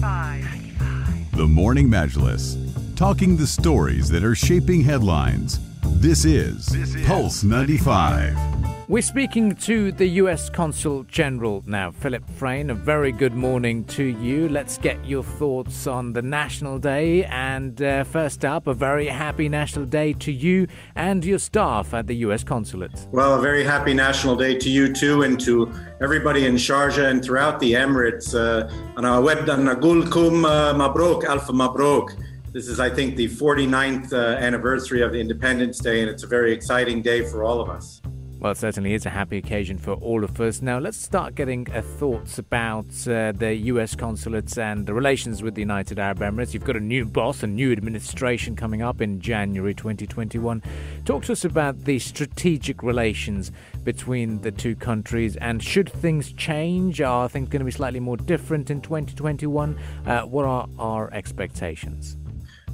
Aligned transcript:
95. 0.00 1.36
The 1.36 1.46
Morning 1.46 1.88
Majlis, 1.88 2.56
talking 2.96 3.36
the 3.36 3.46
stories 3.46 4.08
that 4.08 4.24
are 4.24 4.34
shaping 4.34 4.82
headlines. 4.82 5.60
This 6.00 6.24
is, 6.24 6.66
This 6.66 6.94
is 6.94 7.06
Pulse 7.06 7.44
95. 7.44 8.59
We're 8.90 9.02
speaking 9.02 9.54
to 9.54 9.92
the 9.92 10.08
US 10.24 10.50
Consul 10.50 11.04
General 11.04 11.62
now, 11.64 11.92
Philip 11.92 12.28
Frayne. 12.30 12.70
A 12.70 12.74
very 12.74 13.12
good 13.12 13.34
morning 13.34 13.84
to 13.84 14.02
you. 14.02 14.48
Let's 14.48 14.78
get 14.78 15.06
your 15.06 15.22
thoughts 15.22 15.86
on 15.86 16.12
the 16.12 16.22
National 16.22 16.76
Day. 16.80 17.24
And 17.26 17.80
uh, 17.80 18.02
first 18.02 18.44
up, 18.44 18.66
a 18.66 18.74
very 18.74 19.06
happy 19.06 19.48
National 19.48 19.84
Day 19.84 20.12
to 20.14 20.32
you 20.32 20.66
and 20.96 21.24
your 21.24 21.38
staff 21.38 21.94
at 21.94 22.08
the 22.08 22.16
US 22.26 22.42
Consulate. 22.42 23.06
Well, 23.12 23.38
a 23.38 23.40
very 23.40 23.62
happy 23.62 23.94
National 23.94 24.34
Day 24.34 24.58
to 24.58 24.68
you 24.68 24.92
too, 24.92 25.22
and 25.22 25.38
to 25.38 25.72
everybody 26.02 26.46
in 26.46 26.56
Sharjah 26.56 27.12
and 27.12 27.24
throughout 27.24 27.60
the 27.60 27.74
Emirates. 27.74 28.34
Uh, 28.34 28.68
and 28.96 29.06
uh, 29.06 29.20
mabrok, 30.74 31.22
alpha 31.26 31.52
mabrok. 31.52 32.20
This 32.52 32.66
is, 32.66 32.80
I 32.80 32.90
think, 32.90 33.14
the 33.14 33.28
49th 33.28 34.12
uh, 34.12 34.16
anniversary 34.40 35.02
of 35.02 35.14
Independence 35.14 35.78
Day, 35.78 36.00
and 36.00 36.10
it's 36.10 36.24
a 36.24 36.26
very 36.26 36.52
exciting 36.52 37.02
day 37.02 37.24
for 37.24 37.44
all 37.44 37.60
of 37.60 37.70
us. 37.70 38.02
Well, 38.40 38.52
it 38.52 38.56
certainly 38.56 38.94
is 38.94 39.04
a 39.04 39.10
happy 39.10 39.36
occasion 39.36 39.76
for 39.76 39.92
all 39.92 40.24
of 40.24 40.40
us. 40.40 40.62
Now, 40.62 40.78
let's 40.78 40.96
start 40.96 41.34
getting 41.34 41.70
uh, 41.74 41.82
thoughts 41.82 42.38
about 42.38 42.86
uh, 43.06 43.32
the 43.32 43.54
US 43.54 43.94
consulates 43.94 44.56
and 44.56 44.86
the 44.86 44.94
relations 44.94 45.42
with 45.42 45.54
the 45.54 45.60
United 45.60 45.98
Arab 45.98 46.20
Emirates. 46.20 46.54
You've 46.54 46.64
got 46.64 46.76
a 46.76 46.80
new 46.80 47.04
boss, 47.04 47.42
a 47.42 47.46
new 47.46 47.70
administration 47.70 48.56
coming 48.56 48.80
up 48.80 49.02
in 49.02 49.20
January 49.20 49.74
2021. 49.74 50.62
Talk 51.04 51.24
to 51.24 51.32
us 51.32 51.44
about 51.44 51.84
the 51.84 51.98
strategic 51.98 52.82
relations 52.82 53.52
between 53.84 54.40
the 54.40 54.52
two 54.52 54.74
countries 54.74 55.36
and 55.36 55.62
should 55.62 55.92
things 55.92 56.32
change? 56.32 57.02
Are 57.02 57.28
things 57.28 57.50
going 57.50 57.60
to 57.60 57.66
be 57.66 57.70
slightly 57.70 58.00
more 58.00 58.16
different 58.16 58.70
in 58.70 58.80
2021? 58.80 59.78
Uh, 60.06 60.22
what 60.22 60.46
are 60.46 60.66
our 60.78 61.12
expectations? 61.12 62.16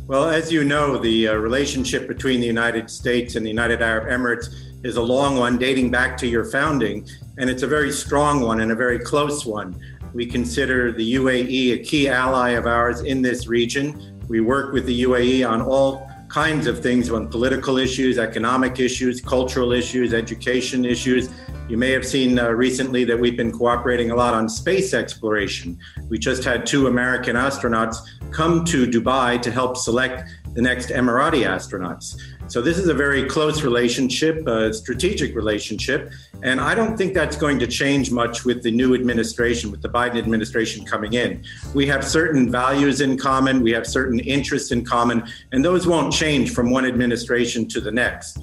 Well, 0.08 0.28
as 0.28 0.52
you 0.52 0.62
know, 0.62 0.98
the 0.98 1.26
uh, 1.26 1.34
relationship 1.34 2.06
between 2.06 2.38
the 2.38 2.46
United 2.46 2.88
States 2.88 3.34
and 3.34 3.44
the 3.44 3.50
United 3.50 3.82
Arab 3.82 4.06
Emirates 4.06 4.54
is 4.84 4.98
a 4.98 5.02
long 5.02 5.36
one 5.36 5.58
dating 5.58 5.90
back 5.90 6.16
to 6.18 6.28
your 6.28 6.44
founding, 6.44 7.08
and 7.38 7.50
it's 7.50 7.64
a 7.64 7.66
very 7.66 7.90
strong 7.90 8.40
one 8.40 8.60
and 8.60 8.70
a 8.70 8.76
very 8.76 9.00
close 9.00 9.44
one. 9.44 9.76
We 10.14 10.24
consider 10.24 10.92
the 10.92 11.14
UAE 11.14 11.72
a 11.72 11.78
key 11.78 12.08
ally 12.08 12.50
of 12.50 12.66
ours 12.66 13.00
in 13.00 13.20
this 13.20 13.48
region. 13.48 14.22
We 14.28 14.40
work 14.40 14.72
with 14.72 14.86
the 14.86 15.02
UAE 15.02 15.44
on 15.48 15.60
all 15.60 16.08
kinds 16.28 16.68
of 16.68 16.80
things 16.80 17.10
on 17.10 17.26
political 17.26 17.76
issues, 17.76 18.16
economic 18.16 18.78
issues, 18.78 19.20
cultural 19.20 19.72
issues, 19.72 20.14
education 20.14 20.84
issues. 20.84 21.30
You 21.68 21.76
may 21.76 21.90
have 21.90 22.06
seen 22.06 22.38
uh, 22.38 22.50
recently 22.50 23.02
that 23.06 23.18
we've 23.18 23.36
been 23.36 23.50
cooperating 23.50 24.12
a 24.12 24.14
lot 24.14 24.34
on 24.34 24.48
space 24.48 24.94
exploration. 24.94 25.76
We 26.08 26.16
just 26.16 26.44
had 26.44 26.64
two 26.64 26.86
American 26.86 27.34
astronauts 27.34 27.96
come 28.30 28.64
to 28.66 28.86
Dubai 28.86 29.42
to 29.42 29.50
help 29.50 29.76
select 29.76 30.30
the 30.54 30.62
next 30.62 30.90
Emirati 30.90 31.44
astronauts. 31.44 32.20
So 32.46 32.62
this 32.62 32.78
is 32.78 32.86
a 32.86 32.94
very 32.94 33.24
close 33.24 33.64
relationship, 33.64 34.46
a 34.46 34.72
strategic 34.72 35.34
relationship, 35.34 36.12
and 36.44 36.60
I 36.60 36.76
don't 36.76 36.96
think 36.96 37.14
that's 37.14 37.36
going 37.36 37.58
to 37.58 37.66
change 37.66 38.12
much 38.12 38.44
with 38.44 38.62
the 38.62 38.70
new 38.70 38.94
administration, 38.94 39.72
with 39.72 39.82
the 39.82 39.88
Biden 39.88 40.18
administration 40.18 40.84
coming 40.84 41.14
in. 41.14 41.44
We 41.74 41.86
have 41.88 42.06
certain 42.06 42.48
values 42.48 43.00
in 43.00 43.18
common, 43.18 43.60
we 43.60 43.72
have 43.72 43.88
certain 43.88 44.20
interests 44.20 44.70
in 44.70 44.84
common, 44.84 45.24
and 45.50 45.64
those 45.64 45.84
won't 45.84 46.12
change 46.12 46.54
from 46.54 46.70
one 46.70 46.86
administration 46.86 47.66
to 47.68 47.80
the 47.80 47.90
next. 47.90 48.38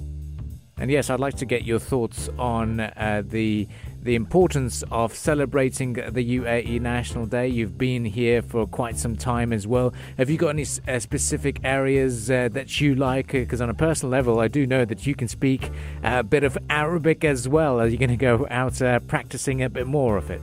And 0.81 0.91
yes, 0.93 1.11
I'd 1.11 1.19
like 1.19 1.35
to 1.39 1.45
get 1.45 1.65
your 1.65 1.81
thoughts 1.81 2.29
on 2.39 2.81
uh, 2.81 3.23
the 3.27 3.67
the 4.01 4.15
importance 4.15 4.85
of 4.93 5.13
celebrating 5.13 5.95
the 5.95 6.39
UAE 6.39 6.81
National 6.81 7.27
Day. 7.27 7.49
You've 7.49 7.77
been 7.77 8.05
here 8.05 8.43
for 8.43 8.65
quite 8.65 8.97
some 8.97 9.17
time 9.17 9.53
as 9.53 9.67
well. 9.67 9.93
Have 10.19 10.31
you 10.31 10.39
got 10.39 10.51
any 10.51 10.67
uh, 10.87 11.01
specific 11.01 11.59
areas 11.65 12.31
uh, 12.31 12.49
that 12.53 12.81
you 12.81 12.95
like? 12.95 13.33
Because 13.33 13.61
on 13.61 13.71
a 13.71 13.75
personal 13.75 14.13
level, 14.13 14.39
I 14.39 14.47
do 14.47 14.69
know 14.69 14.85
that 14.85 15.05
you 15.05 15.17
can 15.17 15.27
speak 15.27 15.71
a 16.05 16.23
bit 16.23 16.45
of 16.45 16.57
Arabic 16.71 17.25
as 17.25 17.49
well. 17.49 17.81
Are 17.81 17.89
you 17.89 17.99
going 17.99 18.11
to 18.11 18.17
go 18.17 18.47
out 18.49 18.81
uh, 18.81 19.01
practicing 19.01 19.63
a 19.63 19.69
bit 19.69 19.87
more 19.89 20.17
of 20.17 20.31
it? 20.31 20.43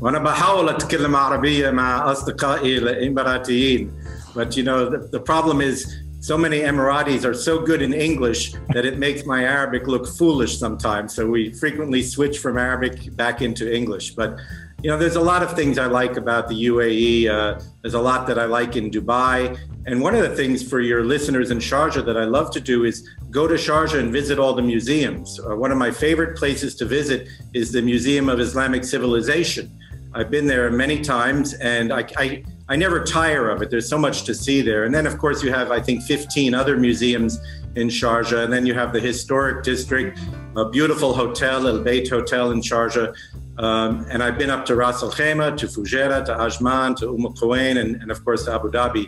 وانا 0.00 0.18
بحاول 0.18 0.68
اتكلم 0.68 1.16
عربيه 1.16 1.70
مع 1.70 2.12
اصدقائي 2.12 2.78
الاماراتيين 2.78 3.92
but 4.34 4.56
you 4.56 4.62
know 4.62 4.88
the, 4.88 4.98
the 5.12 5.20
problem 5.20 5.60
is 5.60 5.86
so 6.19 6.37
many 6.37 6.59
Emiratis 6.59 7.23
are 7.25 7.33
so 7.33 7.61
good 7.61 7.81
in 7.81 7.93
English 7.93 8.53
that 8.69 8.85
it 8.85 8.97
makes 8.97 9.25
my 9.25 9.43
Arabic 9.43 9.87
look 9.87 10.07
foolish 10.07 10.57
sometimes. 10.57 11.13
So 11.13 11.27
we 11.27 11.53
frequently 11.53 12.01
switch 12.01 12.39
from 12.39 12.57
Arabic 12.57 13.15
back 13.15 13.41
into 13.41 13.73
English. 13.73 14.11
But 14.11 14.39
you 14.83 14.91
know, 14.91 14.97
there's 14.97 15.15
a 15.15 15.21
lot 15.21 15.41
of 15.41 15.55
things 15.55 15.79
I 15.79 15.87
like 15.87 16.17
about 16.17 16.47
the 16.47 16.65
UAE. 16.65 17.29
Uh, 17.29 17.59
there's 17.81 17.95
a 17.95 18.01
lot 18.01 18.27
that 18.27 18.37
I 18.37 18.45
like 18.45 18.75
in 18.75 18.91
Dubai. 18.91 19.57
And 19.87 20.01
one 20.01 20.13
of 20.13 20.21
the 20.21 20.35
things 20.35 20.67
for 20.67 20.81
your 20.81 21.03
listeners 21.03 21.49
in 21.49 21.57
Sharjah 21.57 22.05
that 22.05 22.17
I 22.17 22.25
love 22.25 22.51
to 22.51 22.59
do 22.59 22.83
is 22.83 23.07
go 23.31 23.47
to 23.47 23.55
Sharjah 23.55 23.99
and 23.99 24.11
visit 24.11 24.37
all 24.37 24.53
the 24.53 24.61
museums. 24.61 25.39
Uh, 25.39 25.55
one 25.55 25.71
of 25.71 25.77
my 25.77 25.89
favorite 25.89 26.37
places 26.37 26.75
to 26.75 26.85
visit 26.85 27.27
is 27.53 27.71
the 27.71 27.81
Museum 27.81 28.29
of 28.29 28.39
Islamic 28.39 28.83
Civilization. 28.83 29.75
I've 30.13 30.29
been 30.29 30.45
there 30.45 30.69
many 30.71 31.01
times 31.01 31.53
and 31.55 31.91
I, 31.91 32.05
I, 32.17 32.43
I 32.69 32.75
never 32.75 33.03
tire 33.03 33.49
of 33.49 33.61
it. 33.61 33.69
There's 33.69 33.87
so 33.87 33.97
much 33.97 34.23
to 34.23 34.33
see 34.33 34.61
there. 34.61 34.83
And 34.83 34.93
then, 34.93 35.07
of 35.07 35.17
course, 35.17 35.41
you 35.41 35.51
have, 35.53 35.71
I 35.71 35.79
think, 35.79 36.03
15 36.03 36.53
other 36.53 36.77
museums 36.77 37.39
in 37.75 37.87
Sharjah. 37.87 38.43
And 38.43 38.51
then 38.51 38.65
you 38.65 38.73
have 38.73 38.91
the 38.91 38.99
historic 38.99 39.63
district, 39.63 40.19
a 40.55 40.69
beautiful 40.69 41.13
hotel, 41.13 41.67
Al 41.67 41.79
Bait 41.81 42.09
Hotel 42.09 42.51
in 42.51 42.59
Sharjah. 42.59 43.15
Um, 43.57 44.05
and 44.09 44.21
I've 44.21 44.37
been 44.37 44.49
up 44.49 44.65
to 44.65 44.75
Ras 44.75 45.01
Al 45.01 45.11
Khaimah, 45.11 45.57
to 45.57 45.67
Fujairah, 45.67 46.25
to 46.25 46.35
Ajman, 46.35 46.95
to 46.97 47.09
Umm 47.09 47.33
Quwain, 47.33 47.79
and, 47.79 48.01
and 48.01 48.11
of 48.11 48.23
course 48.23 48.45
to 48.45 48.53
Abu 48.53 48.69
Dhabi. 48.69 49.07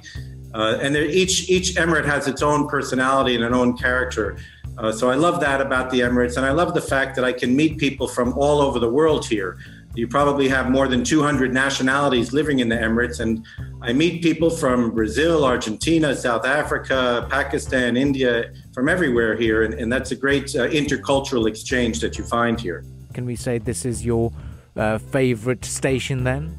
Uh, 0.53 0.80
and 0.81 0.96
each 0.96 1.47
each 1.47 1.76
emirate 1.76 2.06
has 2.06 2.28
its 2.28 2.41
own 2.41 2.68
personality 2.68 3.36
and 3.36 3.44
an 3.44 3.53
own 3.53 3.78
character. 3.78 4.38
Uh, 4.80 4.91
so 4.91 5.09
I 5.09 5.16
love 5.16 5.40
that 5.41 5.62
about 5.62 5.91
the 5.91 6.00
Emirates, 6.00 6.38
and 6.38 6.46
I 6.46 6.52
love 6.52 6.74
the 6.74 6.81
fact 6.81 7.16
that 7.18 7.26
I 7.26 7.34
can 7.34 7.56
meet 7.56 7.78
people 7.78 8.08
from 8.08 8.34
all 8.34 8.62
over 8.62 8.80
the 8.80 8.90
world 8.90 9.28
here. 9.28 9.59
You 9.99 10.07
probably 10.07 10.47
have 10.47 10.71
more 10.71 10.87
than 10.87 11.03
200 11.03 11.53
nationalities 11.53 12.31
living 12.31 12.59
in 12.59 12.69
the 12.69 12.75
Emirates, 12.77 13.19
and 13.19 13.45
I 13.81 13.91
meet 13.91 14.23
people 14.23 14.49
from 14.49 14.91
Brazil, 14.91 15.43
Argentina, 15.43 16.15
South 16.15 16.45
Africa, 16.45 17.27
Pakistan, 17.29 17.97
India, 17.97 18.53
from 18.73 18.87
everywhere 18.87 19.35
here, 19.35 19.63
and, 19.63 19.73
and 19.73 19.91
that's 19.91 20.11
a 20.11 20.15
great 20.15 20.55
uh, 20.55 20.69
intercultural 20.69 21.49
exchange 21.49 21.99
that 21.99 22.17
you 22.17 22.23
find 22.23 22.61
here. 22.61 22.85
Can 23.13 23.25
we 23.25 23.35
say 23.35 23.57
this 23.57 23.83
is 23.83 24.05
your 24.05 24.31
uh, 24.77 24.99
favorite 24.99 25.65
station 25.65 26.23
then? 26.23 26.57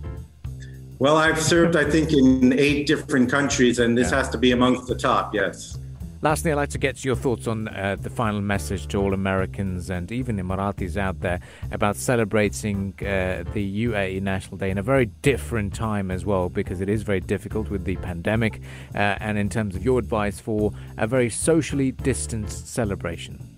Well, 0.98 1.16
I've 1.16 1.40
served, 1.40 1.76
I 1.76 1.84
think, 1.90 2.12
in 2.12 2.52
eight 2.52 2.86
different 2.86 3.30
countries, 3.30 3.78
and 3.78 3.96
this 3.96 4.10
Yeah. 4.10 4.18
has 4.18 4.28
to 4.30 4.38
be 4.38 4.52
amongst 4.52 4.86
the 4.86 4.96
top, 4.96 5.34
yes. 5.34 5.78
Lastly, 6.22 6.52
I'd 6.52 6.56
like 6.56 6.68
to 6.70 6.78
get 6.78 7.02
your 7.02 7.16
thoughts 7.16 7.46
on 7.46 7.68
uh, 7.68 7.96
the 7.98 8.10
final 8.10 8.42
message 8.42 8.88
to 8.88 8.98
all 8.98 9.14
Americans 9.14 9.88
and 9.88 10.12
even 10.12 10.36
Emiratis 10.36 10.98
out 10.98 11.20
there 11.20 11.40
about 11.72 11.96
celebrating 11.96 12.92
uh, 13.00 13.44
the 13.54 13.86
UAE 13.86 14.20
National 14.20 14.58
Day 14.58 14.68
in 14.68 14.76
a 14.76 14.82
very 14.82 15.06
different 15.06 15.72
time 15.72 16.10
as 16.10 16.26
well, 16.26 16.50
because 16.50 16.82
it 16.82 16.90
is 16.90 17.04
very 17.04 17.20
difficult 17.20 17.70
with 17.70 17.86
the 17.86 17.96
pandemic. 17.96 18.60
Uh, 18.94 19.16
and 19.18 19.38
in 19.38 19.48
terms 19.48 19.74
of 19.74 19.82
your 19.82 19.98
advice 19.98 20.38
for 20.38 20.72
a 20.98 21.06
very 21.06 21.30
socially 21.30 21.90
distanced 21.90 22.68
celebration. 22.68 23.56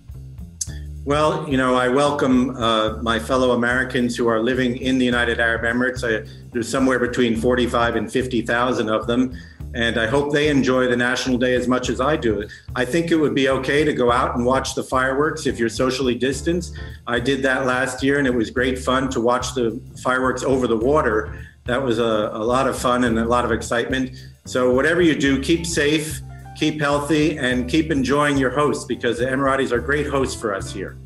Well, 1.03 1.49
you 1.49 1.57
know, 1.57 1.75
I 1.75 1.89
welcome 1.89 2.55
uh, 2.55 3.01
my 3.01 3.19
fellow 3.19 3.51
Americans 3.51 4.15
who 4.15 4.29
are 4.29 4.41
living 4.41 4.77
in 4.77 4.99
the 4.99 5.05
United 5.05 5.37
Arab 5.37 5.63
Emirates. 5.63 6.01
I, 6.01 6.25
there's 6.53 6.69
somewhere 6.69 6.97
between 6.97 7.35
45 7.35 7.97
and 7.97 8.09
50,000 8.09 8.87
of 8.87 9.05
them. 9.05 9.37
And 9.73 9.97
I 9.97 10.05
hope 10.05 10.31
they 10.31 10.49
enjoy 10.49 10.87
the 10.87 10.95
National 10.95 11.37
Day 11.37 11.55
as 11.55 11.67
much 11.67 11.89
as 11.89 11.99
I 11.99 12.15
do. 12.15 12.47
I 12.75 12.85
think 12.85 13.11
it 13.11 13.15
would 13.15 13.33
be 13.33 13.49
okay 13.49 13.83
to 13.83 13.93
go 13.93 14.11
out 14.11 14.35
and 14.35 14.45
watch 14.45 14.75
the 14.75 14.83
fireworks 14.83 15.47
if 15.47 15.57
you're 15.57 15.69
socially 15.69 16.15
distanced. 16.15 16.75
I 17.07 17.19
did 17.19 17.41
that 17.43 17.65
last 17.65 18.03
year 18.03 18.19
and 18.19 18.27
it 18.27 18.33
was 18.33 18.49
great 18.51 18.77
fun 18.77 19.09
to 19.09 19.21
watch 19.21 19.55
the 19.55 19.81
fireworks 20.03 20.43
over 20.43 20.67
the 20.67 20.77
water. 20.77 21.39
That 21.65 21.81
was 21.81 21.97
a, 21.97 22.29
a 22.33 22.43
lot 22.43 22.67
of 22.67 22.77
fun 22.77 23.03
and 23.05 23.17
a 23.17 23.25
lot 23.25 23.45
of 23.45 23.51
excitement. 23.51 24.11
So, 24.45 24.73
whatever 24.73 25.01
you 25.01 25.15
do, 25.17 25.41
keep 25.41 25.65
safe, 25.65 26.19
keep 26.57 26.81
healthy, 26.81 27.37
and 27.37 27.69
keep 27.69 27.89
enjoying 27.89 28.37
your 28.37 28.49
hosts 28.49 28.83
because 28.83 29.19
the 29.19 29.25
Emiratis 29.25 29.71
are 29.71 29.79
great 29.79 30.07
hosts 30.07 30.39
for 30.39 30.53
us 30.53 30.73
here. 30.73 30.97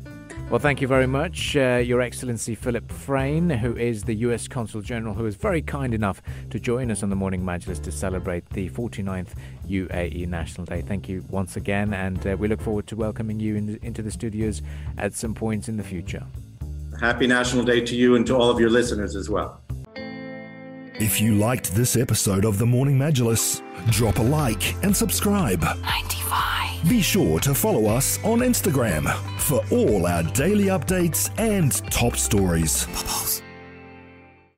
Well, 0.50 0.58
thank 0.58 0.80
you 0.80 0.88
very 0.88 1.06
much, 1.06 1.54
uh, 1.58 1.82
Your 1.84 2.00
Excellency 2.00 2.54
Philip 2.54 2.90
Frayne, 2.90 3.50
who 3.50 3.76
is 3.76 4.04
the 4.04 4.14
U.S. 4.14 4.48
Consul 4.48 4.80
General, 4.80 5.12
who 5.12 5.26
is 5.26 5.36
very 5.36 5.60
kind 5.60 5.92
enough 5.92 6.22
to 6.48 6.58
join 6.58 6.90
us 6.90 7.02
on 7.02 7.10
the 7.10 7.16
Morning 7.16 7.42
Majlis 7.42 7.82
to 7.82 7.92
celebrate 7.92 8.48
the 8.48 8.70
49th 8.70 9.34
UAE 9.68 10.26
National 10.26 10.64
Day. 10.64 10.80
Thank 10.80 11.06
you 11.06 11.22
once 11.28 11.56
again, 11.56 11.92
and 11.92 12.26
uh, 12.26 12.34
we 12.38 12.48
look 12.48 12.62
forward 12.62 12.86
to 12.86 12.96
welcoming 12.96 13.38
you 13.38 13.56
in, 13.56 13.78
into 13.82 14.00
the 14.00 14.10
studios 14.10 14.62
at 14.96 15.12
some 15.12 15.34
point 15.34 15.68
in 15.68 15.76
the 15.76 15.84
future. 15.84 16.24
Happy 16.98 17.26
National 17.26 17.62
Day 17.62 17.82
to 17.82 17.94
you 17.94 18.16
and 18.16 18.26
to 18.26 18.34
all 18.34 18.48
of 18.48 18.58
your 18.58 18.70
listeners 18.70 19.16
as 19.16 19.28
well. 19.28 19.60
If 20.94 21.20
you 21.20 21.34
liked 21.34 21.74
this 21.74 21.94
episode 21.94 22.46
of 22.46 22.56
The 22.56 22.64
Morning 22.66 22.98
Majlis, 22.98 23.60
drop 23.90 24.16
a 24.16 24.22
like 24.22 24.82
and 24.82 24.96
subscribe. 24.96 25.60
95. 25.60 26.88
Be 26.88 27.02
sure 27.02 27.38
to 27.40 27.54
follow 27.54 27.84
us 27.84 28.18
on 28.24 28.38
Instagram 28.38 29.04
for 29.48 29.64
all 29.70 30.06
our 30.06 30.22
daily 30.24 30.66
updates 30.66 31.30
and 31.38 31.72
top 31.90 32.16
stories. 32.16 33.47